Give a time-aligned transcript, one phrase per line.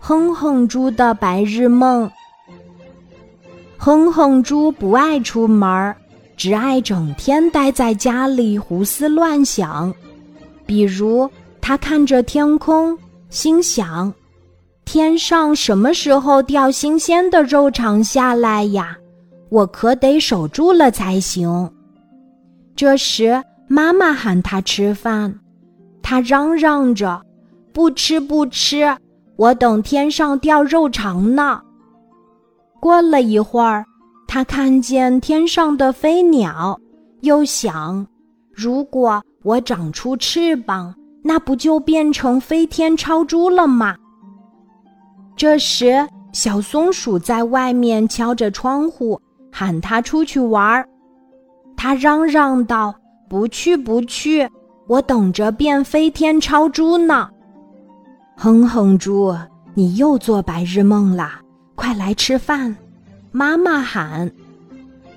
[0.00, 2.10] 哼哼猪的白日梦。
[3.76, 5.94] 哼哼猪不爱出门，
[6.36, 9.92] 只爱整天待在家里胡思乱想。
[10.64, 11.30] 比如，
[11.60, 12.96] 他看着天空，
[13.30, 14.12] 心想：
[14.84, 18.96] 天上什么时候掉新鲜的肉肠下来呀？
[19.48, 21.70] 我可得守住了才行。
[22.74, 25.38] 这时，妈妈喊他吃饭，
[26.02, 27.22] 他嚷嚷着
[27.72, 28.86] ：“不吃，不吃，
[29.36, 31.60] 我等天上掉肉肠呢。”
[32.80, 33.84] 过了一会儿，
[34.28, 36.78] 他看见天上的飞鸟，
[37.22, 38.06] 又想：
[38.52, 43.96] 如果我长出翅膀，那不就变成飞天超猪了吗？
[45.36, 49.20] 这时，小松鼠在外面敲着窗户，
[49.52, 50.88] 喊他出去玩儿。
[51.76, 52.94] 他嚷嚷道
[53.28, 54.48] ：“不去，不去，
[54.86, 57.28] 我等着变飞天超猪呢。”
[58.38, 59.34] 哼哼猪，
[59.72, 61.40] 你又做白日梦啦！
[61.74, 62.76] 快来吃饭！
[63.32, 64.30] 妈妈喊：“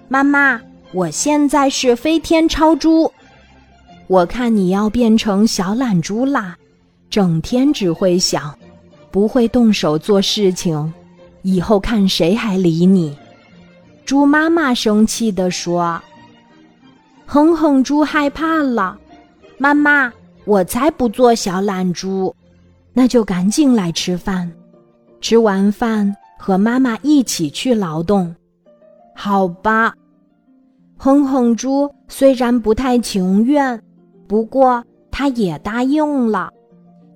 [0.08, 0.60] 妈妈，
[0.94, 3.12] 我现在是飞天超猪，
[4.08, 6.58] 我看你要变成小懒猪啦，
[7.10, 8.58] 整天只会想，
[9.12, 10.94] 不会动手做事情，
[11.42, 13.18] 以后看谁还理你。”
[14.06, 16.02] 猪妈妈生气地说
[17.28, 18.98] ：“哼哼猪害怕了，
[19.58, 20.12] 妈妈，
[20.46, 22.34] 我才不做小懒猪，
[22.94, 24.52] 那就赶紧来吃饭，
[25.22, 28.34] 吃完饭。”和妈妈一起去劳动，
[29.14, 29.94] 好吧。
[30.96, 33.78] 哼哼猪虽然不太情愿，
[34.26, 36.50] 不过他也答应了，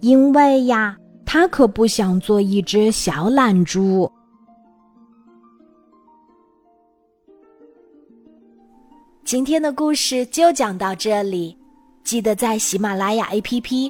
[0.01, 4.11] 因为呀，他可不想做一只小懒猪。
[9.23, 11.57] 今天的故事就讲到这里，
[12.03, 13.89] 记得在喜马拉雅 APP